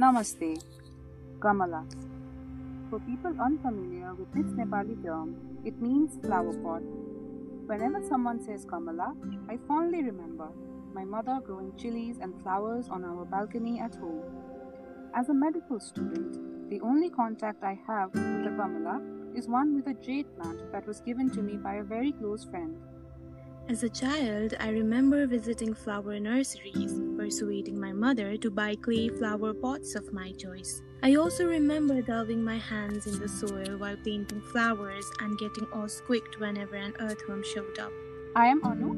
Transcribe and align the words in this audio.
Namaste. 0.00 0.58
Gamla. 1.40 1.84
For 2.88 3.00
people 3.00 3.34
unfamiliar 3.38 4.14
with 4.14 4.32
this 4.32 4.50
Nepali 4.58 4.96
term, 5.04 5.36
it 5.62 5.78
means 5.78 6.16
flower 6.24 6.54
pot. 6.62 6.80
Whenever 7.66 8.00
someone 8.08 8.42
says 8.42 8.64
Gamla, 8.64 9.14
I 9.50 9.58
fondly 9.68 10.02
remember 10.02 10.48
my 10.94 11.04
mother 11.04 11.38
growing 11.44 11.76
chilies 11.76 12.16
and 12.18 12.40
flowers 12.42 12.88
on 12.88 13.04
our 13.04 13.26
balcony 13.26 13.78
at 13.78 13.94
home. 13.96 14.22
As 15.14 15.28
a 15.28 15.34
medical 15.34 15.78
student, 15.78 16.70
the 16.70 16.80
only 16.80 17.10
contact 17.10 17.62
I 17.62 17.78
have 17.86 18.14
with 18.14 18.44
the 18.44 18.56
Gamla 18.56 19.36
is 19.36 19.48
one 19.48 19.76
with 19.76 19.86
a 19.88 20.00
jade 20.02 20.34
plant 20.34 20.72
that 20.72 20.86
was 20.86 21.02
given 21.02 21.28
to 21.32 21.42
me 21.42 21.58
by 21.58 21.74
a 21.74 21.84
very 21.84 22.12
close 22.12 22.44
friend. 22.46 22.80
As 23.70 23.84
a 23.84 23.88
child, 23.88 24.54
I 24.58 24.70
remember 24.70 25.28
visiting 25.28 25.74
flower 25.74 26.18
nurseries, 26.18 26.92
persuading 27.16 27.78
my 27.78 27.92
mother 27.92 28.36
to 28.36 28.50
buy 28.50 28.74
clay 28.74 29.10
flower 29.10 29.54
pots 29.54 29.94
of 29.94 30.12
my 30.12 30.32
choice. 30.32 30.82
I 31.04 31.14
also 31.14 31.46
remember 31.46 32.02
delving 32.02 32.42
my 32.42 32.58
hands 32.58 33.06
in 33.06 33.20
the 33.20 33.28
soil 33.28 33.78
while 33.78 33.94
painting 34.04 34.40
flowers 34.50 35.06
and 35.20 35.38
getting 35.38 35.68
all 35.72 35.88
squeaked 35.88 36.40
whenever 36.40 36.74
an 36.74 36.94
earthworm 36.98 37.44
showed 37.44 37.78
up. 37.78 37.92
I 38.34 38.46
am 38.46 38.60
Anu. 38.64 38.90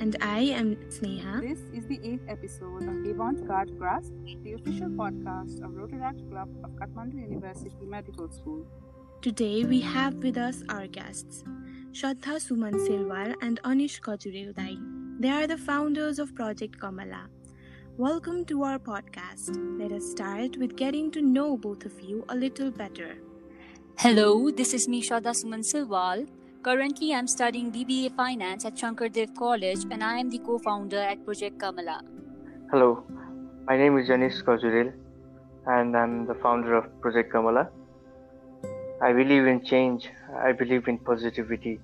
And 0.00 0.16
I 0.20 0.40
am 0.40 0.74
Sneha. 0.88 1.40
This 1.40 1.60
is 1.72 1.86
the 1.86 2.00
eighth 2.02 2.26
episode 2.26 2.82
of 2.82 3.06
Avant 3.06 3.46
Garde 3.46 3.78
Grasp, 3.78 4.12
the 4.42 4.54
official 4.54 4.88
podcast 4.88 5.62
of 5.62 5.70
Rotaract 5.70 6.28
Club 6.28 6.48
of 6.64 6.72
Kathmandu 6.72 7.30
University 7.30 7.86
Medical 7.86 8.28
School. 8.32 8.66
Today 9.22 9.64
we 9.64 9.80
have 9.82 10.14
with 10.16 10.36
us 10.36 10.64
our 10.68 10.88
guests. 10.88 11.44
Shraddha 11.96 12.34
Suman 12.44 12.74
Silwal 12.86 13.34
and 13.40 13.58
Anish 13.62 14.00
Kajurilai. 14.06 14.72
They 15.18 15.30
are 15.30 15.46
the 15.46 15.56
founders 15.56 16.18
of 16.18 16.34
Project 16.34 16.78
Gamla. 16.78 17.20
Welcome 17.96 18.44
to 18.50 18.64
our 18.64 18.78
podcast. 18.78 19.56
Let 19.78 19.92
us 19.92 20.10
start 20.10 20.58
with 20.58 20.76
getting 20.76 21.10
to 21.12 21.22
know 21.22 21.56
both 21.56 21.86
of 21.86 21.98
you 22.02 22.26
a 22.28 22.34
little 22.34 22.70
better. 22.70 23.14
Hello, 23.98 24.50
this 24.50 24.74
is 24.74 24.86
me 24.88 25.00
Shraddha 25.02 25.32
Suman 25.38 25.64
Silwal. 25.70 26.26
Currently, 26.62 27.14
I'm 27.14 27.26
studying 27.26 27.72
BBA 27.72 28.14
Finance 28.14 28.66
at 28.66 28.78
Shankar 28.78 29.08
Dev 29.08 29.32
College 29.34 29.86
and 29.90 30.04
I 30.04 30.18
am 30.18 30.28
the 30.28 30.40
co-founder 30.40 30.98
at 30.98 31.24
Project 31.24 31.56
Gamla. 31.56 32.00
Hello, 32.72 33.06
my 33.64 33.78
name 33.78 33.96
is 33.96 34.10
Anish 34.10 34.44
Kajuril 34.44 34.92
and 35.66 35.96
I'm 35.96 36.26
the 36.26 36.34
founder 36.34 36.74
of 36.74 37.00
Project 37.00 37.32
Gamla. 37.32 37.68
I 39.00 39.12
believe 39.12 39.46
in 39.46 39.62
change. 39.62 40.08
I 40.42 40.52
believe 40.52 40.88
in 40.88 40.98
positivity. 40.98 41.80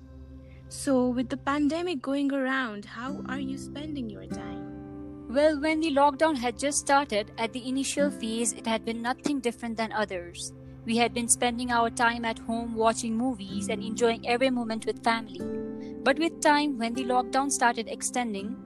So, 0.73 1.07
with 1.09 1.29
the 1.29 1.37
pandemic 1.37 2.01
going 2.01 2.33
around, 2.33 2.83
how 2.83 3.21
are 3.29 3.39
you 3.39 3.59
spending 3.59 4.09
your 4.09 4.25
time? 4.25 5.27
Well, 5.29 5.61
when 5.61 5.81
the 5.81 5.91
lockdown 5.91 6.35
had 6.35 6.57
just 6.57 6.79
started, 6.79 7.31
at 7.37 7.53
the 7.53 7.69
initial 7.69 8.09
phase, 8.09 8.53
it 8.53 8.65
had 8.65 8.83
been 8.83 8.99
nothing 8.99 9.39
different 9.39 9.77
than 9.77 9.91
others. 9.91 10.51
We 10.83 10.97
had 10.97 11.13
been 11.13 11.27
spending 11.27 11.71
our 11.71 11.91
time 11.91 12.25
at 12.25 12.39
home 12.39 12.73
watching 12.73 13.15
movies 13.15 13.69
and 13.69 13.83
enjoying 13.83 14.27
every 14.27 14.49
moment 14.49 14.87
with 14.87 15.03
family. 15.03 15.41
But 16.03 16.17
with 16.17 16.41
time, 16.41 16.79
when 16.79 16.95
the 16.95 17.05
lockdown 17.05 17.51
started 17.51 17.87
extending, 17.87 18.57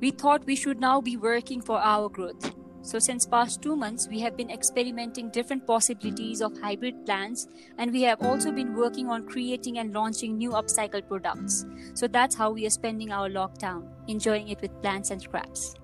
we 0.00 0.10
thought 0.10 0.44
we 0.44 0.56
should 0.56 0.80
now 0.80 1.00
be 1.00 1.16
working 1.16 1.62
for 1.62 1.78
our 1.78 2.10
growth. 2.10 2.54
So 2.84 2.98
since 2.98 3.24
past 3.24 3.62
2 3.62 3.74
months 3.74 4.08
we 4.08 4.20
have 4.20 4.36
been 4.36 4.50
experimenting 4.50 5.30
different 5.30 5.66
possibilities 5.66 6.42
of 6.42 6.58
hybrid 6.60 7.06
plants 7.06 7.48
and 7.78 7.90
we 7.90 8.02
have 8.02 8.20
also 8.20 8.52
been 8.52 8.74
working 8.76 9.08
on 9.08 9.26
creating 9.26 9.78
and 9.78 9.94
launching 9.94 10.36
new 10.36 10.50
upcycled 10.50 11.08
products. 11.08 11.64
So 11.94 12.06
that's 12.06 12.36
how 12.36 12.50
we 12.50 12.66
are 12.66 12.74
spending 12.76 13.10
our 13.10 13.30
lockdown, 13.30 13.88
enjoying 14.06 14.48
it 14.48 14.60
with 14.60 14.82
plants 14.82 15.10
and 15.10 15.22
scraps. 15.22 15.74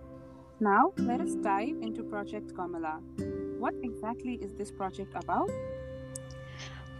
Now 0.60 0.92
let 0.98 1.22
us 1.22 1.36
dive 1.36 1.80
into 1.80 2.02
Project 2.02 2.52
Gamla. 2.52 3.00
What 3.58 3.72
exactly 3.82 4.34
is 4.34 4.52
this 4.54 4.70
project 4.70 5.14
about? 5.14 5.48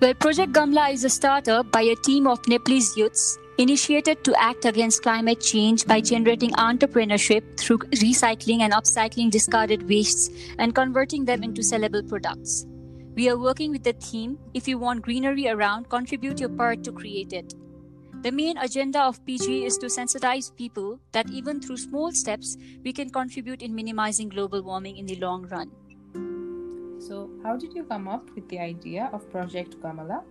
Well, 0.01 0.15
Project 0.15 0.55
Gamla 0.55 0.95
is 0.95 1.05
a 1.05 1.11
startup 1.11 1.71
by 1.71 1.83
a 1.83 1.95
team 1.95 2.27
of 2.27 2.49
Nepalese 2.49 2.97
youths 2.97 3.37
initiated 3.59 4.25
to 4.25 4.35
act 4.43 4.65
against 4.65 5.03
climate 5.03 5.43
change 5.43 5.87
by 5.87 6.01
generating 6.01 6.53
entrepreneurship 6.53 7.59
through 7.59 7.81
recycling 8.05 8.61
and 8.61 8.73
upcycling 8.73 9.31
discarded 9.31 9.87
wastes 9.87 10.31
and 10.59 10.75
converting 10.75 11.27
them 11.27 11.43
into 11.43 11.61
sellable 11.61 12.09
products. 12.09 12.65
We 13.15 13.29
are 13.29 13.37
working 13.37 13.73
with 13.73 13.85
the 13.85 13.93
theme 13.93 14.39
if 14.55 14.67
you 14.67 14.79
want 14.79 15.03
greenery 15.03 15.49
around, 15.49 15.91
contribute 15.91 16.41
your 16.41 16.49
part 16.49 16.83
to 16.85 16.93
create 16.93 17.35
it. 17.35 17.53
The 18.23 18.33
main 18.33 18.57
agenda 18.57 19.03
of 19.03 19.23
PG 19.27 19.67
is 19.67 19.77
to 19.79 19.87
sensitize 19.89 20.57
people 20.57 20.99
that 21.13 21.29
even 21.29 21.61
through 21.61 21.77
small 21.77 22.11
steps, 22.13 22.57
we 22.83 22.95
can 22.95 23.11
contribute 23.11 23.61
in 23.61 23.75
minimizing 23.75 24.31
global 24.31 24.63
warming 24.63 24.97
in 24.97 25.05
the 25.05 25.17
long 25.17 25.47
run. 25.49 25.71
So, 27.11 27.29
how 27.43 27.57
did 27.57 27.75
you 27.75 27.83
come 27.83 28.07
up 28.07 28.31
with 28.37 28.49
the 28.49 28.61
idea 28.61 29.11
of 29.13 29.29
Project 29.33 29.75
Gamla? 29.83 30.23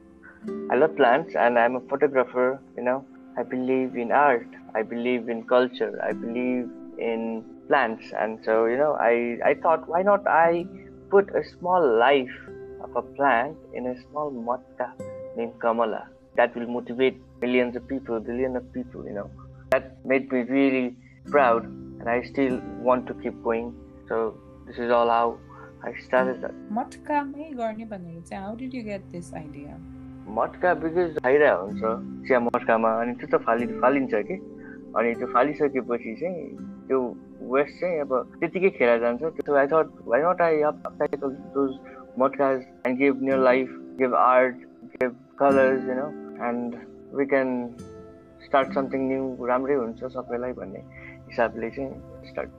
I 0.72 0.76
love 0.78 0.96
plants 0.96 1.36
and 1.36 1.60
I'm 1.60 1.76
a 1.76 1.82
photographer, 1.82 2.62
you 2.78 2.84
know. 2.84 3.04
I 3.38 3.44
believe 3.44 3.98
in 3.98 4.14
art, 4.14 4.48
I 4.74 4.84
believe 4.84 5.28
in 5.28 5.44
culture, 5.44 6.00
I 6.02 6.14
believe 6.14 6.70
in 6.98 7.44
plants. 7.68 8.14
And 8.18 8.40
so, 8.46 8.66
you 8.68 8.78
know, 8.78 8.94
I, 8.94 9.40
I 9.44 9.56
thought, 9.56 9.90
why 9.90 10.04
not 10.04 10.26
I 10.26 10.66
put 11.10 11.36
a 11.36 11.44
small 11.44 11.86
life 12.00 12.38
of 12.82 12.96
a 12.96 13.02
plant 13.02 13.58
in 13.74 13.88
a 13.88 14.02
small 14.04 14.32
matka 14.32 14.94
named 15.36 15.60
Gamla? 15.60 16.08
That 16.38 16.56
will 16.56 16.68
motivate 16.68 17.22
millions 17.42 17.76
of 17.76 17.90
people, 17.90 18.22
billions 18.22 18.56
of 18.56 18.72
people, 18.72 19.04
you 19.04 19.16
know. 19.16 19.30
That 19.72 20.06
made 20.06 20.32
me 20.32 20.44
really 20.44 20.96
proud 21.26 21.66
and 21.66 22.08
I 22.08 22.22
still 22.22 22.62
want 22.80 23.06
to 23.08 23.14
keep 23.16 23.44
going. 23.44 23.76
So, 24.08 24.40
this 24.66 24.78
is 24.78 24.92
all 24.92 25.10
how 25.10 25.40
I 25.88 25.92
started 26.06 26.42
that. 26.44 26.56
मटकामै 26.78 27.50
गर्ने 27.58 27.86
भनेर 27.92 28.22
चाहिँ 28.30 28.44
how 28.44 28.56
did 28.62 28.74
you 28.76 28.84
get 28.84 29.04
this 29.12 29.34
idea 29.42 29.78
matka 30.38 30.74
because 30.82 31.18
खाइरहेको 31.24 31.62
हुन्छ 31.66 32.28
चिया 32.28 32.40
मटकामा। 32.48 32.90
अनि 33.02 33.14
त्यो 33.22 33.28
त 33.28 33.42
फालि 33.46 33.68
फालिन्छ 33.84 34.14
कि? 34.32 34.36
अनि 35.00 35.14
त्यो 35.22 35.28
फालिसकेपछि 35.34 36.16
चाहिँ 36.22 36.44
त्यो 36.88 37.00
वेस्ट 37.54 37.80
चाहिँ 37.80 38.00
अब 38.02 38.12
त्यतिकै 38.40 38.70
खेर 38.78 39.00
जान्छ। 39.06 39.22
त्यो 39.40 39.56
I 39.62 39.68
thought 39.74 39.88
why 40.12 40.22
not 40.28 40.42
I 40.50 40.62
upcycle 40.72 41.32
those 41.56 41.72
matkas 42.20 42.62
and 42.86 42.98
give 43.00 43.24
new 43.24 43.38
life 43.44 43.76
give 44.04 44.16
art 44.28 44.56
give 45.00 45.16
colours 45.40 45.90
you 45.90 45.96
know 46.04 46.08
and 46.50 46.76
we 47.18 47.26
can 47.34 47.50
start 48.46 48.74
something 48.74 49.08
new 49.08 49.46
राम्रै 49.48 49.76
हुन्छ 49.76 50.12
सबैलाई 50.18 50.54
भन्ने 50.60 50.82
हिसाबले 51.30 51.70
चाहिँ 51.78 52.28
start 52.32 52.59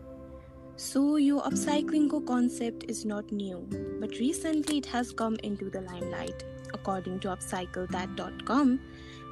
So, 0.83 1.17
your 1.17 1.43
upcycling 1.43 2.09
concept 2.27 2.87
is 2.89 3.05
not 3.05 3.31
new, 3.31 3.69
but 4.01 4.19
recently 4.19 4.79
it 4.79 4.87
has 4.87 5.13
come 5.13 5.37
into 5.43 5.69
the 5.69 5.83
limelight. 5.83 6.43
According 6.73 7.21
to 7.21 7.29
upcyclethat.com, 7.29 8.81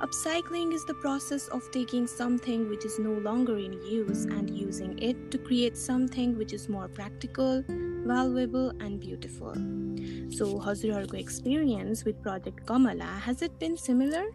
upcycling 0.01 0.73
is 0.73 0.85
the 0.85 0.95
process 0.95 1.49
of 1.49 1.71
taking 1.71 2.07
something 2.07 2.69
which 2.69 2.85
is 2.85 2.99
no 2.99 3.13
longer 3.13 3.59
in 3.59 3.73
use 3.85 4.25
and 4.25 4.51
using 4.51 4.99
it 4.99 5.31
to 5.31 5.39
create 5.39 5.77
something 5.77 6.37
which 6.39 6.53
is 6.53 6.69
more 6.69 6.89
practical, 6.89 7.65
valuable, 8.07 8.71
and 8.81 9.01
beautiful. 9.01 9.55
So, 10.31 10.59
Hazurarko 10.61 11.15
experience 11.15 12.05
with 12.05 12.23
Project 12.23 12.65
Gamla 12.67 13.19
has 13.21 13.43
it 13.43 13.59
been 13.59 13.77
similar? 13.77 14.27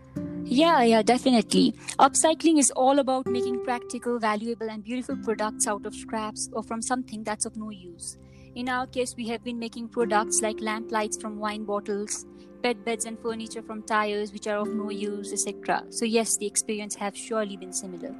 Yeah, 0.46 0.84
yeah, 0.84 1.02
definitely. 1.02 1.74
Upcycling 2.00 2.60
is 2.60 2.72
all 2.72 3.00
about 3.00 3.26
making 3.28 3.64
practical, 3.64 4.20
valuable, 4.20 4.70
and 4.70 4.84
beautiful 4.84 5.16
products 5.16 5.68
out 5.68 5.86
of 5.86 5.96
scraps 5.96 6.50
or 6.52 6.64
from 6.64 6.82
something 6.82 7.24
that's 7.24 7.46
of 7.46 7.56
no 7.56 7.70
use. 7.70 8.18
In 8.56 8.70
our 8.70 8.86
case, 8.86 9.16
we 9.16 9.28
have 9.30 9.44
been 9.44 9.58
making 9.58 9.88
products 9.90 10.42
like 10.42 10.60
lamp 10.60 10.92
lights 10.92 11.18
from 11.18 11.40
wine 11.40 11.64
bottles, 11.64 12.26
bed 12.63 12.85
beds 12.85 13.05
and 13.05 13.19
furniture 13.19 13.63
from 13.63 13.83
tires 13.83 14.33
which 14.33 14.47
are 14.47 14.59
of 14.59 14.69
no 14.69 14.91
use, 14.91 15.33
etc. 15.33 15.85
So 15.91 16.05
yes, 16.05 16.37
the 16.37 16.47
experience 16.47 16.95
have 16.97 17.17
surely 17.17 17.57
been 17.57 17.73
similar. 17.73 18.15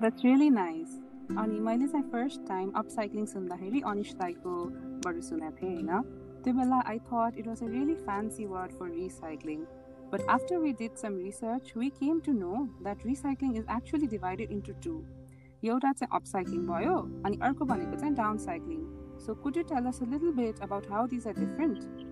That's 0.00 0.24
really 0.24 0.50
nice. 0.50 0.96
अनि 1.30 1.58
मैले 1.60 1.86
चाहिँ 1.86 2.04
first 2.12 2.40
time 2.46 2.70
upcycling 2.76 3.26
सुन्दाखेरि 3.32 3.80
अनिस 3.86 4.14
दाईकोबाट 4.20 5.20
सुनेको 5.26 5.56
थिएँ 5.60 5.74
होइन 5.74 6.00
त्यो 6.44 6.54
बेला 6.54 6.80
I 6.92 6.98
thought 7.10 7.38
it 7.38 7.46
was 7.48 7.62
a 7.62 7.66
really 7.66 7.94
fancy 8.08 8.46
word 8.54 8.72
for 8.78 8.90
recycling 8.94 9.64
But 10.10 10.22
after 10.26 10.58
we 10.58 10.72
did 10.72 10.98
some 10.98 11.16
research, 11.16 11.68
we 11.76 11.88
came 11.90 12.20
to 12.22 12.32
know 12.32 12.68
that 12.82 12.98
recycling 13.08 13.56
is 13.56 13.64
actually 13.68 14.08
divided 14.08 14.50
into 14.50 14.72
two. 14.86 14.96
एउटा 15.64 15.92
चाहिँ 15.92 16.18
upcycling 16.18 16.66
भयो 16.70 16.96
अनि 17.26 17.38
अर्को 17.48 17.64
भनेको 17.64 18.00
चाहिँ 18.00 18.14
downcycling. 18.16 18.84
So 19.26 19.36
could 19.44 19.60
you 19.60 19.62
tell 19.72 19.86
us 19.86 20.00
a 20.00 20.08
little 20.14 20.32
bit 20.32 20.64
about 20.68 20.86
how 20.94 21.06
these 21.06 21.26
are 21.26 21.36
different? 21.38 22.03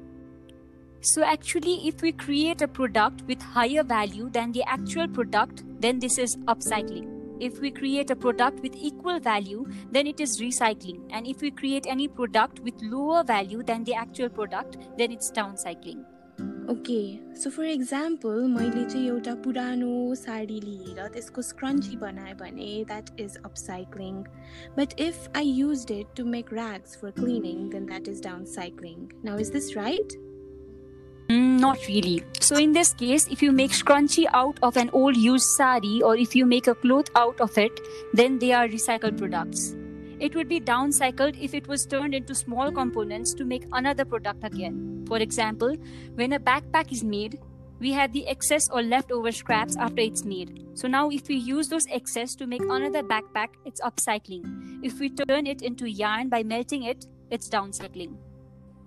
So 1.03 1.23
actually, 1.23 1.87
if 1.88 2.03
we 2.03 2.12
create 2.12 2.61
a 2.62 2.69
product 2.69 3.23
with 3.26 3.41
higher 3.41 3.85
value 3.85 4.29
than 4.31 4.53
the 4.53 4.65
actual 4.65 5.09
product, 5.09 5.62
then 5.81 5.99
this 6.00 6.19
is 6.19 6.37
upcycling. 6.47 7.09
If 7.41 7.61
we 7.61 7.70
create 7.70 8.11
a 8.11 8.17
product 8.17 8.61
with 8.61 8.75
equal 8.75 9.20
value, 9.20 9.65
then 9.93 10.09
it 10.09 10.20
is 10.20 10.41
recycling. 10.41 11.00
And 11.11 11.26
if 11.26 11.41
we 11.41 11.53
create 11.53 11.87
any 11.87 12.09
product 12.09 12.61
with 12.61 12.75
lower 12.82 13.23
value 13.23 13.62
than 13.62 13.85
the 13.85 13.94
actual 13.94 14.29
product, 14.29 14.79
then 14.99 15.12
it's 15.12 15.31
downcycling. 15.31 16.05
Okay 16.70 17.35
so 17.43 17.50
for 17.50 17.65
example 17.67 18.41
मैले 18.49 18.85
चाहिँ 18.85 19.06
एउटा 19.09 19.35
पुरानो 19.44 20.15
साडी 20.15 20.59
लिएर 20.61 21.09
त्यसको 21.15 21.43
scrunchie 21.43 21.97
बनाएँ 21.97 22.35
भने 22.43 22.85
that 22.88 23.20
is 23.20 23.37
upcycling 23.44 24.23
but 24.76 24.94
if 25.00 25.29
I 25.37 25.50
use 25.50 25.87
it 25.93 26.15
to 26.17 26.25
make 26.35 26.53
rags 26.55 26.97
for 27.00 27.11
cleaning 27.19 27.69
then 27.70 27.87
that 27.87 28.09
is 28.09 28.23
downcycling 28.55 29.09
now 29.25 29.38
is 29.38 29.50
this 29.53 29.76
right 29.76 30.12
Mm, 31.30 31.60
not 31.60 31.78
really. 31.88 32.24
So, 32.40 32.58
in 32.58 32.74
this 32.74 32.94
case, 32.94 33.28
if 33.28 33.42
you 33.42 33.52
make 33.52 33.72
scrunchie 33.72 34.25
out 34.34 34.60
of 34.62 34.78
an 34.78 34.90
old 34.92 35.16
used 35.16 35.48
sari 35.56 36.02
or 36.02 36.18
if 36.18 36.36
you 36.36 36.46
make 36.46 36.68
a 36.68 36.75
cloth 36.75 37.10
out 37.16 37.40
of 37.40 37.58
it, 37.58 37.80
then 38.14 38.40
they 38.40 38.52
are 38.52 38.68
recycled 38.68 39.18
products. 39.18 39.75
It 40.20 40.36
would 40.36 40.48
be 40.48 40.60
downcycled 40.60 41.42
if 41.42 41.54
it 41.54 41.68
was 41.68 41.86
turned 41.86 42.14
into 42.14 42.36
small 42.36 42.72
components 42.72 43.34
to 43.36 43.46
make 43.46 43.66
another 43.72 44.06
product 44.06 44.44
again. 44.44 45.06
For 45.08 45.18
example, 45.18 45.75
when 46.16 46.34
a 46.34 46.40
backpack 46.40 46.92
is 46.92 47.04
made, 47.04 47.40
we 47.80 47.92
have 47.92 48.14
the 48.14 48.26
excess 48.28 48.69
or 48.69 48.81
leftover 48.81 49.31
scraps 49.31 49.76
after 49.76 50.02
it's 50.02 50.24
made. 50.24 50.66
So 50.76 50.88
now 50.88 51.10
if 51.10 51.28
we 51.28 51.36
use 51.36 51.68
those 51.68 51.86
excess 51.92 52.36
to 52.36 52.48
make 52.48 52.62
another 52.64 53.04
backpack, 53.04 53.50
it's 53.66 53.81
upcycling. 53.81 54.80
If 54.84 55.00
we 55.00 55.10
turn 55.10 55.48
it 55.48 55.62
into 55.62 55.90
yarn 55.90 56.30
by 56.30 56.44
melting 56.44 56.84
it, 56.84 57.06
it's 57.30 57.50
downcycling. 57.50 58.16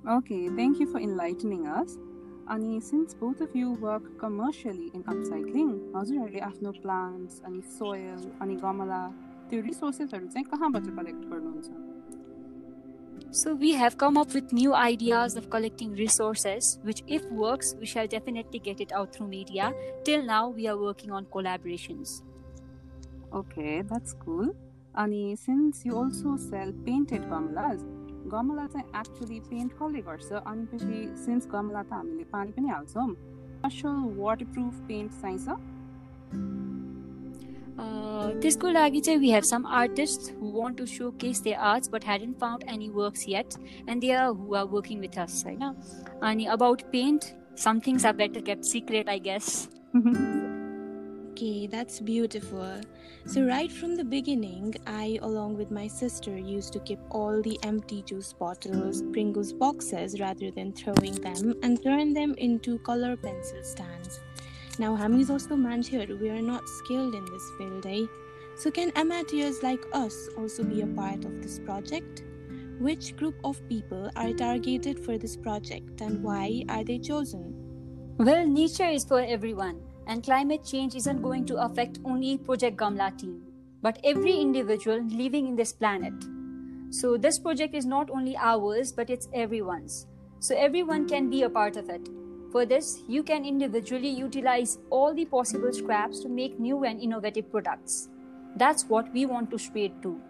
Okay, 0.08 0.48
thank 0.48 0.78
you 0.78 0.90
for 0.90 0.98
enlightening 0.98 1.66
us 1.66 1.98
Ani, 2.47 2.79
since 2.81 3.13
both 3.13 3.39
of 3.41 3.55
you 3.55 3.73
work 3.73 4.17
commercially 4.19 4.91
in 4.93 5.03
upcycling, 5.03 5.69
हजुरहरूले 5.95 6.41
आफ्नो 6.47 6.71
plants, 6.81 7.41
अनि 7.47 7.61
soil, 7.77 8.19
अनि 8.41 8.55
गमला 8.63 9.01
त्यो 9.49 9.61
रिसोर्सेसहरू 9.67 10.27
चाहिँ 10.33 10.45
कहाँबाट 10.51 10.89
collect 10.97 11.25
गर्नुहुन्छ 11.31 11.89
So 13.33 13.53
we 13.55 13.71
have 13.79 13.97
come 13.97 14.17
up 14.17 14.33
with 14.33 14.51
new 14.51 14.73
ideas 14.73 15.37
of 15.37 15.49
collecting 15.49 15.93
resources, 15.93 16.79
which 16.83 17.01
if 17.07 17.23
works, 17.31 17.75
we 17.79 17.85
shall 17.85 18.07
definitely 18.07 18.59
get 18.59 18.81
it 18.81 18.91
out 18.91 19.13
through 19.13 19.27
media. 19.27 19.71
Till 20.03 20.23
now, 20.23 20.49
we 20.49 20.67
are 20.67 20.77
working 20.77 21.11
on 21.11 21.25
collaborations. 21.25 22.23
Okay, 23.33 23.83
that's 23.83 24.13
cool. 24.25 24.53
Ani, 24.97 25.37
since 25.37 25.85
you 25.85 25.95
also 25.95 26.35
sell 26.35 26.73
painted 26.85 27.21
gamalas, 27.29 27.85
गमला 28.32 28.66
चाहिँ 28.66 28.86
actually 29.00 29.40
paint 29.50 29.72
कसले 29.72 30.00
गर्छ? 30.08 30.32
अनि 30.32 30.66
पछि 30.72 30.98
since 31.24 31.48
गमला 31.52 31.82
त 31.82 31.92
हामीले 31.92 32.24
पानी 32.32 32.52
पनि 32.52 32.68
हाल्छौँ 32.68 33.08
स्पेसल 33.66 34.14
वाटर 34.18 34.44
प्रुफ 34.54 34.80
पेन्ट 34.88 35.12
चाहिन्छ 35.22 35.48
त्यसको 38.42 38.70
लागि 38.70 39.00
चाहिँ 39.00 39.18
we 39.20 39.30
have 39.32 39.42
some 39.44 39.66
artist 39.80 40.32
who 40.40 40.50
want 40.52 40.78
to 40.78 40.86
showcase 41.20 41.42
they 41.42 41.52
arts 41.70 41.90
but 41.92 42.04
had 42.04 42.22
and 42.22 42.36
found 42.40 42.64
any 42.74 42.88
works 42.94 43.28
yet 43.28 43.54
and 43.88 44.00
they 44.00 44.10
are 44.12 44.28
who 44.28 44.54
are 44.54 44.64
working 44.72 45.00
with 45.00 45.18
us 45.18 45.42
होइन 45.46 45.62
अनि 46.22 46.44
about 46.56 46.82
paint 46.92 47.24
some 47.64 47.80
things 47.86 48.06
are 48.06 48.16
better 48.16 48.40
keep 48.40 48.60
secret 48.72 49.08
I 49.08 49.20
guess 49.20 49.54
Okay, 51.36 51.66
that's 51.66 52.00
beautiful. 52.00 52.80
So, 53.26 53.44
right 53.44 53.70
from 53.70 53.94
the 53.94 54.04
beginning, 54.04 54.74
I, 54.86 55.18
along 55.20 55.58
with 55.58 55.70
my 55.70 55.86
sister, 55.86 56.34
used 56.34 56.72
to 56.72 56.80
keep 56.80 56.98
all 57.10 57.42
the 57.42 57.58
empty 57.62 58.00
juice 58.00 58.32
bottles, 58.32 59.02
Pringles 59.12 59.52
boxes, 59.52 60.18
rather 60.18 60.50
than 60.50 60.72
throwing 60.72 61.12
them 61.12 61.52
and 61.62 61.82
turn 61.82 62.14
them 62.14 62.34
into 62.38 62.78
color 62.78 63.18
pencil 63.18 63.62
stands. 63.62 64.18
Now, 64.78 64.96
Hami's 64.96 65.28
also 65.28 65.56
mentioned 65.56 66.08
here 66.08 66.18
we 66.18 66.30
are 66.30 66.40
not 66.40 66.66
skilled 66.66 67.14
in 67.14 67.26
this 67.26 67.50
field, 67.58 67.84
eh? 67.84 68.06
So, 68.56 68.70
can 68.70 68.90
amateurs 68.96 69.62
like 69.62 69.84
us 69.92 70.30
also 70.38 70.64
be 70.64 70.80
a 70.80 70.86
part 70.86 71.26
of 71.26 71.42
this 71.42 71.58
project? 71.58 72.22
Which 72.80 73.14
group 73.14 73.34
of 73.44 73.60
people 73.68 74.10
are 74.16 74.32
targeted 74.32 74.98
for 74.98 75.18
this 75.18 75.36
project 75.36 76.00
and 76.00 76.22
why 76.22 76.64
are 76.70 76.82
they 76.82 76.98
chosen? 76.98 77.52
Well, 78.16 78.46
nature 78.46 78.88
is 78.88 79.04
for 79.04 79.20
everyone 79.20 79.82
and 80.06 80.22
climate 80.22 80.64
change 80.64 80.94
isn't 80.94 81.22
going 81.22 81.44
to 81.46 81.56
affect 81.56 81.98
only 82.04 82.38
Project 82.38 82.76
Gamla 82.76 83.16
team, 83.18 83.42
but 83.82 83.98
every 84.04 84.34
individual 84.36 85.02
living 85.02 85.46
in 85.46 85.56
this 85.56 85.72
planet. 85.72 86.14
So, 86.90 87.16
this 87.16 87.38
project 87.38 87.74
is 87.74 87.84
not 87.84 88.10
only 88.10 88.36
ours, 88.36 88.92
but 88.92 89.10
it's 89.10 89.28
everyone's. 89.34 90.06
So, 90.38 90.56
everyone 90.56 91.08
can 91.08 91.28
be 91.28 91.42
a 91.42 91.50
part 91.50 91.76
of 91.76 91.90
it. 91.90 92.08
For 92.52 92.64
this, 92.64 93.02
you 93.08 93.22
can 93.22 93.44
individually 93.44 94.08
utilize 94.08 94.78
all 94.90 95.12
the 95.12 95.24
possible 95.24 95.72
scraps 95.72 96.20
to 96.20 96.28
make 96.28 96.60
new 96.60 96.84
and 96.84 97.00
innovative 97.00 97.50
products. 97.50 98.08
That's 98.56 98.84
what 98.84 99.12
we 99.12 99.26
want 99.26 99.50
to 99.50 99.58
spread 99.58 100.02
to. 100.02 100.20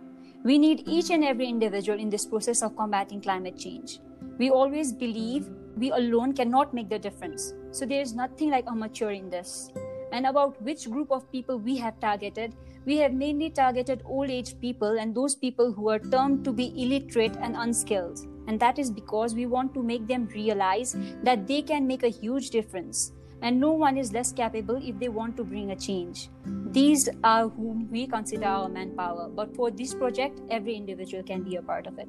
We 0.43 0.58
need 0.58 0.88
each 0.88 1.11
and 1.11 1.25
every 1.25 1.46
individual 1.46 1.99
in 1.99 2.08
this 2.08 2.25
process 2.25 2.62
of 2.62 2.76
combating 2.76 3.20
climate 3.20 3.58
change. 3.58 4.00
We 4.38 4.50
always 4.50 4.93
believe 4.93 5.49
we 5.76 5.90
alone 5.90 6.32
cannot 6.32 6.75
make 6.75 6.88
the 6.88 6.99
difference. 6.99 7.55
So 7.70 7.87
there 7.87 8.00
is 8.00 8.14
nothing 8.14 8.50
like 8.50 8.67
amateur 8.67 9.11
in 9.11 9.31
this. 9.31 9.70
And 10.12 10.26
about 10.26 10.61
which 10.62 10.90
group 10.90 11.11
of 11.11 11.31
people 11.32 11.58
we 11.58 11.76
have 11.76 12.00
targeted, 12.00 12.55
we 12.84 12.96
have 12.99 13.12
mainly 13.12 13.50
targeted 13.50 14.02
old 14.05 14.31
age 14.31 14.58
people 14.61 14.99
and 14.99 15.14
those 15.14 15.34
people 15.34 15.73
who 15.73 15.88
are 15.88 15.99
termed 15.99 16.44
to 16.44 16.52
be 16.52 16.73
illiterate 16.76 17.37
and 17.40 17.56
unskilled 17.56 18.20
and 18.46 18.61
that 18.61 18.78
is 18.78 18.90
because 18.90 19.34
we 19.34 19.46
want 19.46 19.75
to 19.75 19.82
make 19.82 20.06
them 20.06 20.26
realize 20.34 20.96
that 21.23 21.46
they 21.46 21.62
can 21.62 21.87
make 21.87 22.02
a 22.02 22.08
huge 22.08 22.50
difference 22.50 23.12
and 23.43 23.61
no 23.61 23.73
one 23.73 23.99
is 23.99 24.12
less 24.12 24.32
capable 24.32 24.76
if 24.82 24.99
they 24.99 25.08
want 25.08 25.37
to 25.37 25.44
bring 25.44 25.70
a 25.70 25.76
change. 25.76 26.31
These 26.70 27.08
are 27.23 27.49
whom 27.49 27.88
we 27.90 28.06
consider 28.06 28.46
our 28.46 28.69
manpower, 28.69 29.28
but 29.28 29.55
for 29.55 29.70
this 29.70 29.94
project, 29.94 30.40
every 30.50 30.75
individual 30.75 31.23
can 31.23 31.43
be 31.43 31.56
a 31.56 31.62
part 31.62 31.87
of 31.87 31.99
it. 31.99 32.08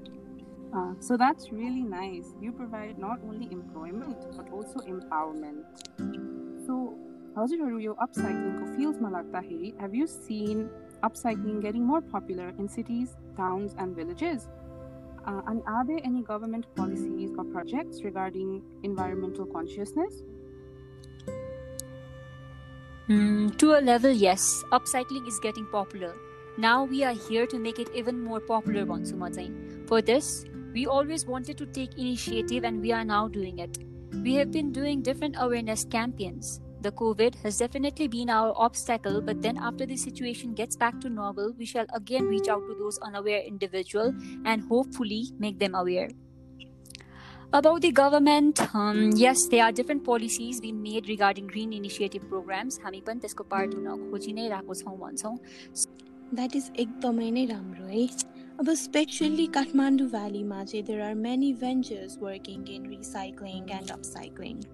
Uh, 0.74 0.94
so 1.00 1.18
that's 1.18 1.52
really 1.52 1.84
nice. 1.84 2.34
You 2.42 2.52
provide 2.52 2.98
not 2.98 3.20
only 3.24 3.52
employment 3.52 4.18
but 4.36 4.50
also 4.52 4.80
empowerment. 4.80 5.64
So, 6.66 6.98
Hazrat 7.36 7.82
Your 7.82 7.96
upcycling 7.96 8.60
ko 8.60 8.76
feels 8.76 9.00
Malak 9.00 9.32
hai. 9.34 9.74
Have 9.80 9.96
you 9.96 10.08
seen 10.08 10.70
upcycling 11.04 11.62
getting 11.62 11.86
more 11.86 12.02
popular 12.02 12.50
in 12.58 12.68
cities, 12.68 13.16
towns, 13.38 13.76
and 13.78 13.96
villages? 13.96 14.48
Uh, 15.26 15.42
and 15.48 15.62
are 15.68 15.86
there 15.86 16.00
any 16.04 16.22
government 16.24 16.66
policies 16.76 17.32
or 17.38 17.44
projects 17.46 18.04
regarding 18.04 18.64
environmental 18.84 19.46
consciousness? 19.46 20.24
Mm, 23.10 23.58
to 23.58 23.74
a 23.74 23.80
level, 23.80 24.12
yes. 24.12 24.64
Upcycling 24.72 25.28
is 25.28 25.40
getting 25.40 25.66
popular. 25.72 26.14
Now 26.58 26.84
we 26.86 27.04
are 27.04 27.14
here 27.14 27.46
to 27.48 27.60
make 27.60 27.80
it 27.80 27.90
even 27.94 28.20
more 28.20 28.40
popular 28.40 28.86
once 28.86 29.12
upon. 29.12 29.86
For 29.88 30.02
this, 30.02 30.44
we 30.77 30.87
always 30.87 31.27
wanted 31.27 31.59
to 31.59 31.67
take 31.67 31.99
initiative 31.99 32.65
and 32.65 32.81
we 32.81 32.93
are 32.93 33.05
now 33.05 33.29
doing 33.29 33.59
it. 33.59 33.79
We 34.13 34.35
have 34.35 34.51
been 34.51 34.73
doing 34.73 35.03
different 35.03 35.37
awareness 35.39 35.85
campaigns. 35.85 36.61
The 36.81 36.91
COVID 36.93 37.37
has 37.43 37.59
definitely 37.59 38.09
been 38.09 38.29
our 38.29 38.53
obstacle, 38.57 39.21
but 39.21 39.41
then 39.41 39.57
after 39.57 39.87
the 39.87 39.97
situation 39.97 40.53
gets 40.55 40.77
back 40.77 41.01
to 41.01 41.09
normal, 41.09 41.55
we 41.57 41.65
shall 41.65 41.87
again 41.95 42.25
reach 42.25 42.49
out 42.49 42.67
to 42.67 42.75
those 42.75 42.99
unaware 42.99 43.41
individuals 43.41 44.15
and 44.45 44.63
hopefully 44.65 45.29
make 45.39 45.59
them 45.59 45.75
aware. 45.75 46.09
About 47.53 47.83
the 47.83 47.93
government, 47.93 48.61
um, 48.75 49.11
yes, 49.15 49.47
there 49.47 49.63
are 49.63 49.71
different 49.71 50.03
policies 50.05 50.61
being 50.61 50.83
made 50.83 51.09
regarding 51.09 51.47
green 51.47 51.73
initiative 51.73 52.27
programs. 52.29 52.79
हामी 52.81 53.01
पनि 53.07 53.21
त्यसको 53.21 53.45
part 53.51 53.75
हुन 53.75 54.11
खोजि 54.11 54.33
नै 54.33 54.49
रहेको 54.49 54.75
छौँ 54.75 54.97
भन्छौँ 54.99 55.37
that 56.35 56.57
is 56.57 56.71
एकदमै 56.85 57.31
नै 57.31 57.45
राम्रो 57.53 57.87
है 57.87 58.07
Especially 58.60 59.48
Kathmandu 59.48 60.10
Valley 60.10 60.44
Maje, 60.44 60.84
there 60.84 61.04
are 61.04 61.14
many 61.14 61.54
ventures 61.54 62.18
working 62.18 62.68
in 62.68 62.90
recycling 62.90 63.72
and 63.72 63.88
upcycling. 63.90 64.66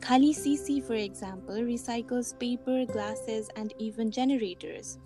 Khali 0.00 0.32
CC, 0.32 0.82
for 0.82 0.94
example, 0.94 1.54
recycles 1.56 2.36
paper, 2.38 2.86
glasses, 2.86 3.50
and 3.56 3.74
even 3.78 4.10
generators. 4.10 4.98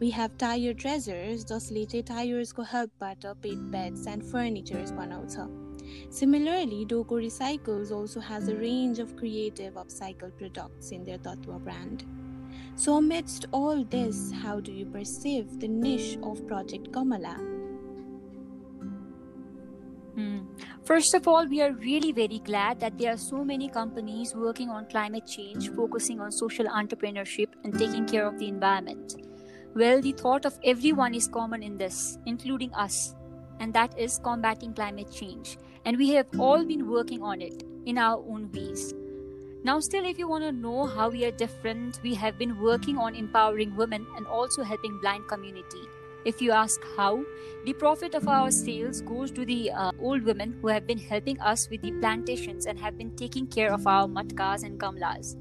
We 0.00 0.10
have 0.10 0.36
tire 0.36 0.74
treasurers. 0.74 1.44
those 1.44 1.70
later 1.70 2.02
tires 2.02 2.52
को 2.52 2.64
helpबाट 2.64 3.22
pet 3.40 3.70
beds 3.70 4.06
and 4.06 4.24
furnitures 4.24 4.90
बनाउँछ. 4.90 6.12
Similarly, 6.12 6.84
Doko 6.86 7.22
Recycles 7.22 7.92
also 7.92 8.18
has 8.20 8.48
a 8.48 8.56
range 8.56 8.98
of 8.98 9.16
creative 9.16 9.74
upcycle 9.74 10.36
products 10.36 10.90
in 10.90 11.04
their 11.04 11.18
Tatwa 11.18 11.62
brand. 11.62 12.04
So 12.74 12.96
amidst 12.96 13.46
all 13.52 13.84
this, 13.84 14.32
how 14.32 14.58
do 14.58 14.72
you 14.72 14.86
perceive 14.86 15.60
the 15.60 15.68
niche 15.68 16.18
of 16.22 16.46
Project 16.48 16.90
Gamla? 16.90 17.49
First 20.84 21.14
of 21.14 21.28
all, 21.28 21.46
we 21.46 21.60
are 21.62 21.72
really 21.72 22.12
very 22.12 22.38
glad 22.40 22.80
that 22.80 22.98
there 22.98 23.12
are 23.12 23.16
so 23.16 23.44
many 23.44 23.68
companies 23.68 24.34
working 24.34 24.70
on 24.70 24.88
climate 24.88 25.26
change, 25.26 25.70
focusing 25.74 26.20
on 26.20 26.32
social 26.32 26.66
entrepreneurship 26.66 27.48
and 27.64 27.78
taking 27.78 28.06
care 28.06 28.26
of 28.26 28.38
the 28.38 28.48
environment. 28.48 29.16
Well, 29.74 30.00
the 30.00 30.12
thought 30.12 30.46
of 30.46 30.58
everyone 30.64 31.14
is 31.14 31.28
common 31.28 31.62
in 31.62 31.78
this, 31.78 32.18
including 32.26 32.74
us, 32.74 33.14
and 33.60 33.72
that 33.74 33.96
is 33.98 34.18
combating 34.22 34.74
climate 34.74 35.12
change. 35.12 35.58
And 35.84 35.96
we 35.96 36.10
have 36.10 36.26
all 36.38 36.64
been 36.64 36.88
working 36.88 37.22
on 37.22 37.40
it 37.40 37.62
in 37.86 37.96
our 37.96 38.18
own 38.18 38.50
ways. 38.52 38.92
Now, 39.62 39.78
still, 39.78 40.06
if 40.06 40.18
you 40.18 40.26
want 40.26 40.44
to 40.44 40.52
know 40.52 40.86
how 40.86 41.10
we 41.10 41.24
are 41.26 41.30
different, 41.30 42.00
we 42.02 42.14
have 42.14 42.38
been 42.38 42.58
working 42.60 42.96
on 42.96 43.14
empowering 43.14 43.76
women 43.76 44.06
and 44.16 44.26
also 44.26 44.62
helping 44.62 44.98
blind 45.00 45.28
community. 45.28 45.86
If 46.24 46.42
you 46.42 46.52
ask 46.52 46.80
how, 46.96 47.24
the 47.64 47.72
profit 47.72 48.14
of 48.14 48.28
our 48.28 48.50
sales 48.50 49.00
goes 49.00 49.30
to 49.30 49.44
the 49.44 49.70
uh, 49.70 49.92
old 49.98 50.22
women 50.22 50.58
who 50.60 50.68
have 50.68 50.86
been 50.86 50.98
helping 50.98 51.40
us 51.40 51.68
with 51.70 51.80
the 51.80 51.92
plantations 51.92 52.66
and 52.66 52.78
have 52.78 52.98
been 52.98 53.16
taking 53.16 53.46
care 53.46 53.72
of 53.72 53.86
our 53.86 54.06
matkas 54.06 54.62
and 54.62 54.78
gamlas. 54.78 55.36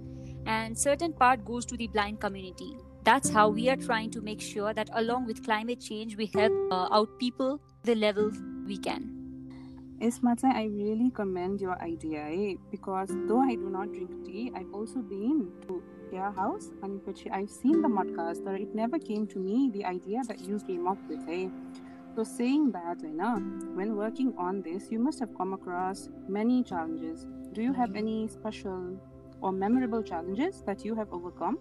And 0.46 0.78
certain 0.78 1.12
part 1.12 1.44
goes 1.44 1.66
to 1.66 1.78
the 1.78 1.88
blind 1.88 2.22
community. 2.22 2.78
That's 3.04 3.30
how 3.30 3.50
we 3.50 3.70
are 3.70 3.76
trying 3.76 4.12
to 4.12 4.22
make 4.22 4.40
sure 4.40 4.74
that 4.74 4.90
along 4.94 5.26
with 5.26 5.44
climate 5.44 5.82
change, 5.82 6.16
we 6.16 6.28
help 6.28 6.54
uh, 6.72 6.88
out 6.92 7.20
people 7.20 7.60
the 7.84 7.96
level 7.96 8.32
we 8.66 8.78
can. 8.78 9.20
Ismata, 10.02 10.46
I 10.46 10.66
really 10.66 11.12
commend 11.14 11.60
your 11.60 11.82
idea 11.82 12.22
eh? 12.22 12.56
because 12.72 13.10
though 13.28 13.42
I 13.42 13.56
do 13.56 13.70
not 13.70 13.92
drink 13.92 14.26
tea, 14.26 14.52
I've 14.56 14.74
also 14.74 15.00
been 15.02 15.52
to 15.68 15.84
their 16.12 16.32
house 16.32 16.72
and 16.84 17.02
which 17.06 17.28
I've 17.32 17.50
seen 17.50 17.82
the 17.82 17.88
matkas, 17.88 18.44
but 18.44 18.56
it 18.56 18.74
never 18.76 19.00
came 19.00 19.28
to 19.28 19.40
me 19.40 19.70
the 19.74 19.86
idea 19.86 20.22
that 20.28 20.40
you 20.42 20.60
came 20.60 20.88
up 20.88 20.98
with. 21.08 21.28
Eh? 21.30 21.50
So, 22.16 22.24
saying 22.24 22.72
that, 22.72 23.02
you 23.02 23.14
know, 23.14 23.36
when 23.74 23.96
working 23.96 24.34
on 24.38 24.62
this, 24.62 24.92
you 24.92 25.00
must 25.00 25.20
have 25.20 25.36
come 25.38 25.54
across 25.54 26.10
many 26.28 26.64
challenges. 26.64 27.28
Do 27.54 27.62
you 27.62 27.74
have 27.74 27.96
any 27.96 28.28
special 28.28 29.00
or 29.42 29.52
memorable 29.52 30.04
challenges 30.04 30.64
that 30.66 30.84
you 30.84 30.96
have 30.96 31.14
overcome? 31.14 31.60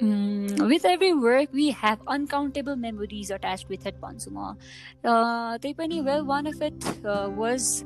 Mm, 0.00 0.68
with 0.68 0.84
every 0.84 1.12
work, 1.12 1.48
we 1.52 1.70
have 1.70 2.00
uncountable 2.06 2.76
memories 2.76 3.30
attached 3.30 3.68
with 3.68 3.84
it, 3.84 4.00
Pansuma. 4.00 4.56
Uh, 5.02 5.58
well, 6.04 6.24
one 6.24 6.46
of 6.46 6.62
it 6.62 7.04
uh, 7.04 7.28
was 7.34 7.84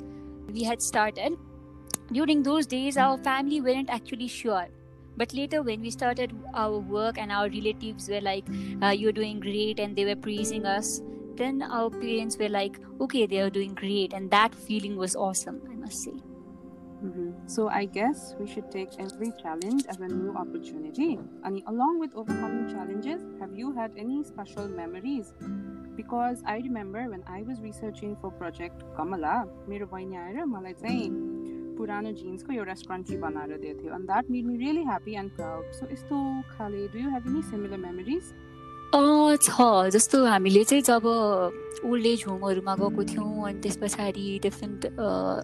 we 0.52 0.62
had 0.62 0.83
started. 0.83 1.33
During 2.12 2.42
those 2.42 2.66
days, 2.66 2.99
our 2.99 3.16
family 3.16 3.62
weren't 3.62 3.88
actually 3.88 4.28
sure 4.28 4.69
but 5.16 5.33
later 5.35 5.62
when 5.62 5.81
we 5.81 5.90
started 5.90 6.35
our 6.54 6.78
work 6.78 7.19
and 7.19 7.33
our 7.33 7.49
relatives 7.49 8.09
were 8.09 8.21
like 8.21 8.45
uh, 8.83 8.90
you're 8.90 9.12
doing 9.12 9.40
great 9.40 9.78
and 9.78 9.97
they 9.97 10.04
were 10.04 10.16
praising 10.16 10.66
us 10.66 11.00
then 11.37 11.62
our 11.62 11.90
parents 11.90 12.38
were 12.38 12.49
like 12.49 12.78
okay 13.00 13.26
they 13.26 13.40
are 13.40 13.50
doing 13.50 13.75
great 13.75 14.12
and 14.12 14.31
that 14.31 14.54
feeling 14.54 14.97
was 14.97 15.16
awesome 15.16 15.61
i 15.71 15.75
must 15.75 16.02
say 16.02 16.12
mm-hmm. 16.12 17.31
So 17.47 17.69
I 17.69 17.85
guess 17.85 18.35
we 18.38 18.47
should 18.47 18.71
take 18.71 18.90
every 18.99 19.33
challenge 19.42 19.85
as 19.88 19.97
a 19.99 20.07
new 20.07 20.35
opportunity. 20.37 21.19
And 21.45 21.62
along 21.66 21.99
with 21.99 22.14
overcoming 22.14 22.73
challenges, 22.73 23.21
have 23.40 23.52
you 23.54 23.73
had 23.73 23.92
any 23.97 24.23
special 24.23 24.69
memories? 24.69 25.33
Because 25.97 26.42
I 26.47 26.59
remember 26.59 27.11
when 27.11 27.25
I 27.26 27.42
was 27.42 27.61
researching 27.61 28.16
for 28.21 28.31
Project 28.31 28.85
Gamla, 28.97 29.49
Mirabai 29.69 29.90
बहिनी 29.90 30.16
आएर 30.16 30.45
पुरानो 31.82 32.10
जिन्सको 32.22 32.52
एउटा 32.54 32.74
स्क्रन्ची 32.80 33.16
बनाएर 33.26 33.58
दिएको 33.58 33.82
थियो। 33.82 33.92
अनि 33.94 34.06
that 34.06 34.30
made 34.30 34.44
me 34.46 34.56
really 34.62 34.82
happy 34.86 35.12
and 35.18 35.30
proud 35.36 35.72
so 35.78 35.90
यस्तो 35.92 36.16
खाले 36.50 36.86
do 36.94 36.98
you 36.98 37.10
have 37.10 37.26
any 37.28 37.42
similar 37.50 37.78
memories 37.84 38.24
छ। 38.92 39.88
जस्तो 39.88 40.25
हामीले 40.25 40.62
चाहिँ 40.64 40.82
जब 40.84 41.06
ओल्ड 41.84 42.06
एज 42.06 42.25
होमहरूमा 42.28 42.75
गएको 42.76 43.04
थियौँ 43.04 43.49
अनि 43.49 43.61
त्यस 43.64 43.76
पछाडि 43.80 44.38
डिफ्रेन्ट 44.42 44.84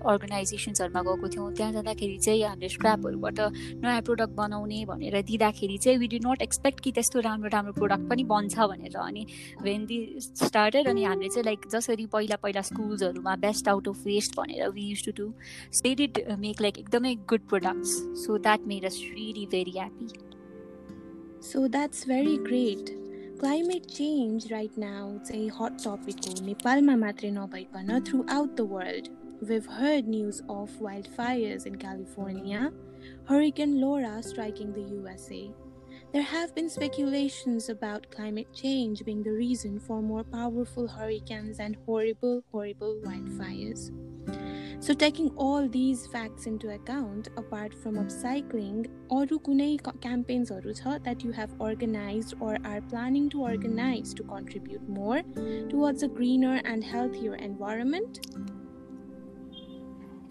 अर्गनाइजेसन्सहरूमा 0.04 1.02
गएको 1.02 1.28
थियौँ 1.28 1.52
त्यहाँ 1.56 1.72
जाँदाखेरि 1.72 2.18
चाहिँ 2.18 2.42
हामीले 2.44 2.68
स्क्रापहरूबाट 2.68 3.40
नयाँ 3.80 4.02
प्रडक्ट 4.04 4.34
बनाउने 4.36 4.84
भनेर 4.84 5.22
दिँदाखेरि 5.22 5.78
चाहिँ 5.78 5.98
वी 5.98 6.08
डु 6.08 6.18
नट 6.28 6.42
एक्सपेक्ट 6.42 6.80
कि 6.80 6.92
त्यस्तो 6.92 7.20
राम्रो 7.20 7.48
राम्रो 7.48 7.72
प्रडक्ट 7.80 8.08
पनि 8.10 8.24
बन्छ 8.28 8.58
भनेर। 8.58 8.96
अनि 9.00 9.26
वेन 9.62 9.86
दि 9.86 9.98
स्टार्टेड 10.20 10.88
अनि 10.88 11.04
हामीले 11.04 11.28
चाहिँ 11.28 11.44
लाइक 11.44 11.66
जसरी 11.72 12.06
पहिला 12.12 12.36
पहिला 12.44 12.62
स्कुल्सहरूमा 12.68 13.36
बेस्ट 13.48 13.68
आउट 13.68 13.88
अफ 13.88 14.06
वेस्ट 14.06 14.36
भनेर 14.36 14.68
we 14.68 14.88
use 14.90 15.04
to 15.06 15.12
do 15.22 15.32
they 15.82 15.94
did 15.94 16.24
make 16.38 16.60
like 16.60 16.78
एकदमै 16.78 17.14
good 17.28 17.48
products 17.48 17.96
so 18.26 18.38
that 18.38 18.60
made 18.68 18.84
us 18.84 19.00
really 19.16 19.46
very 19.46 19.78
happy 19.80 20.08
So 21.40 21.60
that's 21.68 22.02
very 22.04 22.36
great. 22.46 22.88
Climate 23.38 23.88
change 23.88 24.50
right 24.50 24.76
now, 24.76 25.12
it's 25.14 25.30
a 25.30 25.46
hot 25.46 25.78
topic 25.78 26.16
Nepalma 26.16 26.98
matre 26.98 27.30
nabhaikana 27.30 28.04
throughout 28.04 28.56
the 28.56 28.64
world. 28.64 29.10
We've 29.40 29.64
heard 29.64 30.08
news 30.08 30.40
of 30.48 30.72
wildfires 30.80 31.64
in 31.64 31.76
California, 31.76 32.72
Hurricane 33.28 33.80
Laura 33.80 34.20
striking 34.24 34.72
the 34.72 34.82
USA. 34.82 35.52
There 36.12 36.22
have 36.22 36.52
been 36.56 36.68
speculations 36.68 37.68
about 37.68 38.10
climate 38.10 38.52
change 38.52 39.04
being 39.04 39.22
the 39.22 39.30
reason 39.30 39.78
for 39.78 40.02
more 40.02 40.24
powerful 40.24 40.88
hurricanes 40.88 41.60
and 41.60 41.76
horrible, 41.86 42.42
horrible 42.50 43.00
wildfires. 43.04 43.92
So, 44.79 44.93
taking 44.93 45.29
all 45.35 45.67
these 45.67 46.07
facts 46.07 46.45
into 46.45 46.69
account, 46.69 47.29
apart 47.37 47.73
from 47.73 47.95
upcycling, 47.95 48.87
अरू 49.11 49.37
कुनै 49.47 49.77
campaignsहरू 50.01 50.73
छ 50.73 50.97
that 51.03 51.23
you 51.23 51.31
have 51.31 51.51
organized 51.59 52.35
or 52.39 52.57
are 52.65 52.81
planning 52.81 53.29
to 53.29 53.41
organize 53.41 54.13
to 54.13 54.23
contribute 54.23 54.89
more 54.89 55.21
towards 55.69 56.03
a 56.03 56.07
greener 56.07 56.61
and 56.65 56.83
healthier 56.83 57.35
environment? 57.35 58.19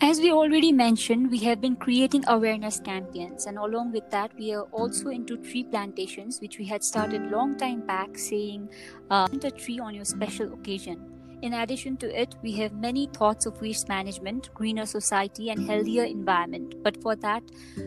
As 0.04 0.18
we 0.18 0.32
already 0.32 0.72
mentioned, 0.72 1.30
we 1.30 1.38
have 1.38 1.60
been 1.60 1.76
creating 1.76 2.24
awareness 2.26 2.80
campaigns, 2.80 3.46
and 3.46 3.56
along 3.56 3.92
with 3.92 4.10
that, 4.10 4.32
we 4.36 4.52
are 4.52 4.64
also 4.72 5.10
into 5.10 5.36
tree 5.36 5.62
plantations, 5.62 6.40
which 6.40 6.58
we 6.58 6.64
had 6.64 6.82
started 6.82 7.30
long 7.30 7.56
time 7.56 7.86
back, 7.86 8.18
saying, 8.18 8.68
uh, 9.10 9.28
"Plant 9.28 9.44
a 9.44 9.52
tree 9.52 9.78
on 9.78 9.94
your 9.94 10.04
special 10.04 10.52
occasion." 10.52 11.15
In 11.43 11.53
addition 11.53 11.97
to 11.97 12.19
it, 12.19 12.33
we 12.41 12.51
have 12.53 12.73
many 12.73 13.05
thoughts 13.13 13.45
of 13.45 13.61
waste 13.61 13.87
management, 13.87 14.51
greener 14.55 14.87
society, 14.87 15.51
and 15.51 15.69
healthier 15.69 16.03
environment. 16.03 16.81
But 16.81 16.99
for 17.03 17.15
that, 17.17 17.43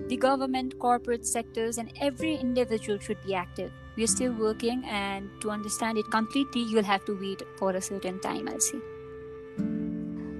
the 0.07 0.17
government, 0.17 0.79
corporate 0.79 1.27
sectors, 1.27 1.77
and 1.79 1.93
every 2.01 2.37
individual 2.37 3.01
should 3.01 3.21
be 3.27 3.35
active. 3.35 3.73
We 3.97 4.05
are 4.05 4.07
still 4.07 4.33
working, 4.33 4.85
and 4.85 5.29
to 5.41 5.51
understand 5.51 5.99
it 5.99 6.09
completely, 6.13 6.63
you'll 6.63 6.85
have 6.85 7.05
to 7.07 7.19
wait 7.21 7.43
for 7.59 7.73
a 7.73 7.83
certain 7.83 8.21
time, 8.21 8.49
I'll 8.49 8.61
say. 8.61 8.79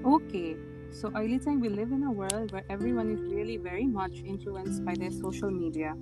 Okay. 0.05 0.55
So, 0.91 1.11
early 1.15 1.39
time 1.39 1.59
we 1.59 1.69
live 1.69 1.91
in 1.91 2.03
a 2.03 2.11
world 2.11 2.51
where 2.51 2.63
everyone 2.69 3.11
is 3.11 3.21
really 3.21 3.57
very 3.57 3.87
much 3.87 4.23
influenced 4.25 4.85
by 4.85 4.93
their 4.93 5.11
social 5.11 5.51
media. 5.51 5.95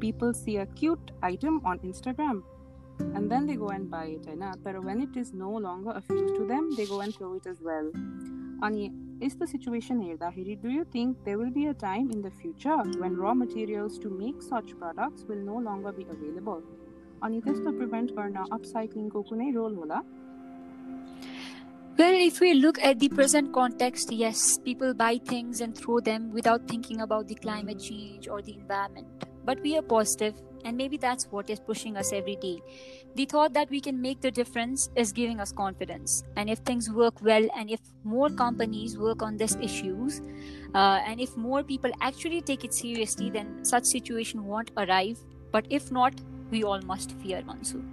People 0.00 0.32
see 0.32 0.56
a 0.56 0.66
cute 0.66 1.10
item 1.22 1.60
on 1.64 1.78
Instagram 1.80 2.42
and 2.99 3.29
then 3.29 3.45
they 3.47 3.55
go 3.55 3.69
and 3.69 3.89
buy 3.89 4.05
it 4.05 4.27
but 4.63 4.83
when 4.83 5.01
it 5.01 5.17
is 5.17 5.33
no 5.33 5.49
longer 5.49 5.91
of 5.91 6.03
use 6.09 6.31
to 6.37 6.45
them 6.45 6.69
they 6.75 6.85
go 6.85 7.01
and 7.01 7.15
throw 7.15 7.33
it 7.35 7.47
as 7.47 7.61
well 7.61 7.91
अनि 8.65 8.83
यस्तो 9.23 9.45
situation 9.45 10.01
हेर्दाखेरि 10.01 10.55
do 10.61 10.69
you 10.69 10.83
think 10.91 11.23
there 11.25 11.37
will 11.37 11.51
be 11.55 11.65
a 11.67 11.73
time 11.73 12.11
in 12.11 12.21
the 12.25 12.31
future 12.41 12.77
when 13.01 13.17
raw 13.23 13.33
materials 13.33 13.97
to 14.03 14.09
make 14.09 14.41
such 14.41 14.69
products 14.83 15.25
will 15.29 15.43
no 15.47 15.57
longer 15.67 15.91
be 15.97 16.05
available 16.15 16.61
अनि 17.23 17.41
त्यस्तो 17.41 17.71
prevent 17.79 18.11
गर्न 18.19 18.45
अपसाइक्लिङको 18.59 19.21
कुनै 19.31 19.51
role 19.59 19.75
होला 19.81 20.01
Well, 21.97 22.15
if 22.27 22.39
we 22.41 22.55
look 22.55 22.79
at 22.87 22.97
the 23.01 23.07
present 23.17 23.51
context, 23.55 24.11
yes, 24.19 24.57
people 24.67 24.95
buy 25.01 25.19
things 25.31 25.59
and 25.61 25.77
throw 25.79 25.99
them 26.07 26.23
without 26.37 26.63
thinking 26.67 27.01
about 27.05 27.27
the 27.27 27.35
climate 27.35 27.83
change 27.87 28.27
or 28.27 28.41
the 28.47 28.55
environment. 28.55 29.25
But 29.49 29.61
we 29.61 29.77
are 29.77 29.83
positive 29.83 30.39
and 30.67 30.77
maybe 30.77 30.97
that's 30.97 31.25
what 31.31 31.49
is 31.49 31.59
pushing 31.59 31.97
us 31.97 32.11
every 32.13 32.35
day. 32.35 32.61
The 33.15 33.25
thought 33.25 33.53
that 33.53 33.69
we 33.69 33.81
can 33.81 34.01
make 34.01 34.21
the 34.21 34.31
difference 34.31 34.89
is 34.95 35.11
giving 35.11 35.39
us 35.39 35.51
confidence. 35.51 36.23
And 36.35 36.49
if 36.49 36.59
things 36.59 36.89
work 36.89 37.21
well, 37.21 37.47
and 37.55 37.69
if 37.69 37.79
more 38.03 38.29
companies 38.29 38.97
work 38.97 39.21
on 39.21 39.37
these 39.37 39.55
issues, 39.55 40.21
uh, 40.73 40.99
and 41.05 41.19
if 41.19 41.35
more 41.37 41.63
people 41.63 41.91
actually 42.01 42.41
take 42.41 42.63
it 42.63 42.73
seriously, 42.73 43.29
then 43.29 43.63
such 43.63 43.85
situation 43.85 44.45
won't 44.45 44.71
arrive. 44.77 45.19
But 45.51 45.67
if 45.69 45.91
not, 45.91 46.13
we 46.49 46.63
all 46.63 46.81
must 46.81 47.11
fear 47.23 47.43
Mansu. 47.43 47.83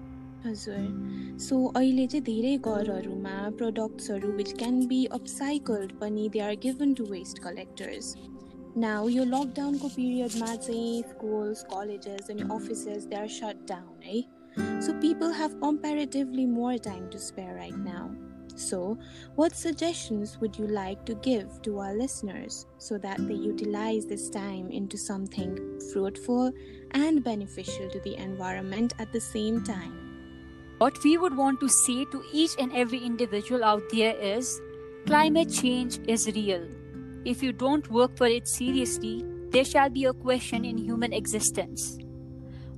हजुर 0.45 1.39
सो 1.45 1.57
अहिले 1.77 2.07
चाहिँ 2.07 2.25
धेरै 2.25 2.57
घरहरूमा 2.65 3.35
प्रडक्ट्सहरू 3.59 4.31
विच 4.37 4.53
क्यान 4.59 4.87
be 4.89 5.05
upcycled 5.17 5.93
पनि 6.01 6.29
they 6.33 6.41
are 6.41 6.55
given 6.63 6.95
to 7.01 7.05
waste 7.11 7.39
collectors 7.47 8.15
now, 8.78 9.08
your 9.08 9.26
lockdown 9.26 9.80
ko 9.80 9.88
period 9.88 10.36
ma 10.36 10.60
schools, 10.60 11.64
colleges, 11.70 12.28
and 12.28 12.52
offices 12.52 13.08
they 13.08 13.16
are 13.16 13.28
shut 13.28 13.66
down, 13.66 13.96
eh? 14.04 14.24
So 14.82 14.94
people 15.00 15.32
have 15.32 15.62
comparatively 15.62 16.46
more 16.46 16.78
time 16.78 17.10
to 17.12 17.18
spare 17.18 17.56
right 17.56 17.78
now. 17.78 18.12
So, 18.58 18.98
what 19.36 19.56
suggestions 19.56 20.38
would 20.42 20.60
you 20.60 20.68
like 20.68 21.06
to 21.06 21.16
give 21.16 21.62
to 21.62 21.80
our 21.80 21.96
listeners 21.96 22.66
so 22.78 22.98
that 22.98 23.26
they 23.26 23.34
utilize 23.34 24.06
this 24.06 24.30
time 24.30 24.70
into 24.72 24.98
something 24.98 25.80
fruitful 25.94 26.52
and 26.92 27.24
beneficial 27.24 27.90
to 27.90 28.00
the 28.02 28.18
environment 28.18 28.94
at 29.00 29.12
the 29.14 29.22
same 29.22 29.64
time? 29.64 29.96
What 30.80 31.02
we 31.02 31.18
would 31.18 31.36
want 31.36 31.62
to 31.62 31.70
say 31.70 32.04
to 32.12 32.24
each 32.34 32.52
and 32.60 32.74
every 32.74 33.00
individual 33.00 33.64
out 33.64 33.84
there 33.92 34.18
is 34.20 34.60
climate 35.06 35.50
change 35.50 36.00
is 36.08 36.28
real 36.28 36.68
if 37.26 37.44
you 37.44 37.52
don't 37.52 37.90
work 37.92 38.16
for 38.16 38.28
it 38.28 38.48
seriously, 38.48 39.26
there 39.50 39.66
shall 39.66 39.90
be 39.90 40.06
a 40.06 40.14
question 40.14 40.64
in 40.64 40.78
human 40.78 41.12
existence. 41.12 41.98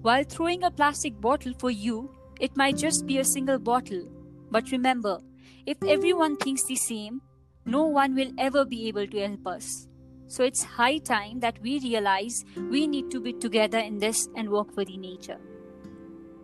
While 0.01 0.24
throwing 0.24 0.63
a 0.63 0.72
plastic 0.72 1.20
bottle 1.20 1.54
for 1.60 1.70
you, 1.70 2.12
it 2.39 2.56
might 2.56 2.77
just 2.77 3.06
be 3.06 3.18
a 3.18 3.25
single 3.25 3.60
bottle. 3.60 4.08
But 4.50 4.72
remember, 4.72 5.20
if 5.66 5.77
everyone 5.84 6.38
thinks 6.38 6.63
the 6.63 6.75
same, 6.75 7.22
no 7.66 7.86
one 7.86 8.16
will 8.16 8.32
ever 8.38 8.63
be 8.63 8.88
able 8.88 9.08
to 9.08 9.20
help 9.20 9.46
us. 9.48 9.88
So 10.27 10.44
it's 10.44 10.63
high 10.63 11.00
time 11.00 11.39
that 11.42 11.60
we 11.62 11.80
realize 11.80 12.44
we 12.70 12.88
need 12.88 13.12
to 13.12 13.20
be 13.20 13.34
together 13.34 13.80
in 13.80 13.98
this 13.98 14.30
and 14.36 14.50
work 14.50 14.74
for 14.74 14.86
the 14.86 14.98
nature. 14.98 15.39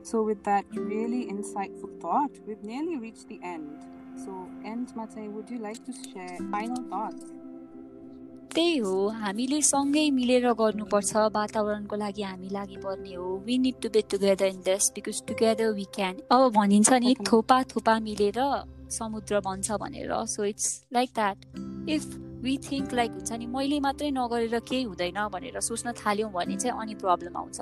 So, 0.04 0.22
with 0.22 0.44
that 0.44 0.66
really 0.74 1.28
insightful 1.28 2.02
thought, 2.02 2.32
we've 2.46 2.62
nearly 2.62 2.98
reached 2.98 3.30
the 3.30 3.40
end. 3.42 3.86
So, 4.26 4.50
end 4.66 4.94
Mate, 4.98 5.32
would 5.32 5.50
you 5.50 5.60
like 5.60 5.86
to 5.86 5.94
share 6.12 6.38
final 6.52 6.84
thoughts? 6.90 7.24
त्यही 8.56 8.78
हो 8.78 9.08
हामीले 9.22 9.60
सँगै 9.62 10.10
मिलेर 10.18 10.46
गर्नुपर्छ 10.60 11.12
वातावरणको 11.36 11.96
लागि 11.96 12.22
हामी 12.22 12.50
लागि 12.54 12.78
पर्ने 12.84 13.14
हो। 13.14 13.28
We 13.46 13.58
need 13.58 13.76
to 13.84 13.90
be 13.94 14.02
together 14.12 14.46
in 14.46 14.60
this 14.66 14.90
because 14.96 15.22
together 15.28 15.72
we 15.78 15.86
can 15.96 16.16
अब 16.32 16.42
भनिन्छ 16.58 16.94
नि 17.04 17.16
थोपा 17.30 17.58
थोपा 17.72 18.00
मिलेर 18.08 18.40
समुद्र 18.98 19.40
बन्छ 19.48 19.72
भनेर 19.84 20.14
so 20.34 20.44
it's 20.46 20.68
like 20.94 21.10
that 21.16 21.38
if 21.90 22.04
we 22.44 22.58
think 22.70 22.94
like 22.94 23.12
हुन्छ 23.12 23.32
नि 23.40 23.46
मैले 23.56 23.80
मात्रै 23.80 24.12
नगरेर 24.12 24.60
केही 24.70 24.84
हुँदैन 24.84 25.20
भनेर 25.34 25.60
सोच्न 25.70 25.92
थाल्यौँ 26.02 26.32
भने 26.34 26.56
चाहिँ 26.58 26.80
अनि 26.82 26.96
प्रब्लम 27.06 27.38
आउँछ। 27.38 27.58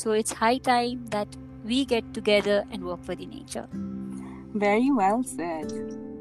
So 0.00 0.14
it's 0.14 0.34
high 0.36 0.58
time 0.66 1.04
that 1.14 1.36
we 1.66 1.84
get 1.90 2.04
together 2.14 2.64
and 2.72 2.84
work 2.84 3.00
for 3.06 3.14
the 3.14 3.30
nature 3.34 3.86
Very 4.60 4.90
well 4.90 5.22
said. 5.22 5.72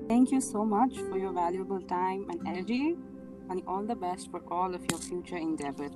Thank 0.08 0.32
you 0.32 0.40
so 0.42 0.64
much 0.72 0.98
for 1.04 1.20
your 1.20 1.32
valuable 1.36 1.80
time 1.92 2.26
and 2.32 2.50
energy, 2.50 2.96
and 3.50 3.62
all 3.68 3.84
the 3.84 3.96
best 3.96 4.32
for 4.32 4.42
all 4.52 4.74
of 4.74 4.82
your 4.90 5.00
future 5.00 5.38
endeavors. 5.38 5.92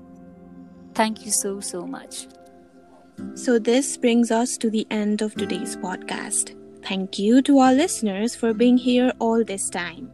Thank 0.94 1.26
you 1.26 1.32
so, 1.32 1.60
so 1.60 1.86
much. 1.86 2.28
So, 3.36 3.60
this 3.60 3.98
brings 3.98 4.32
us 4.32 4.58
to 4.58 4.70
the 4.70 4.88
end 4.90 5.22
of 5.22 5.36
today's 5.36 5.76
podcast. 5.76 6.56
Thank 6.84 7.20
you 7.20 7.42
to 7.44 7.60
our 7.60 7.74
listeners 7.74 8.36
for 8.36 8.54
being 8.54 8.78
here 8.78 9.14
all 9.20 9.44
this 9.44 9.70
time. 9.70 10.12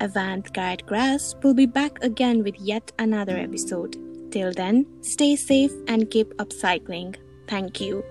Avant 0.00 0.52
Garde 0.52 0.86
Grass 0.86 1.34
will 1.42 1.54
be 1.54 1.66
back 1.66 2.02
again 2.02 2.44
with 2.44 2.54
yet 2.60 2.92
another 2.98 3.36
episode. 3.36 3.96
Till 4.30 4.52
then, 4.52 4.86
stay 5.02 5.36
safe 5.36 5.72
and 5.88 6.10
keep 6.10 6.32
upcycling. 6.34 7.16
Thank 7.48 7.80
you. 7.80 8.04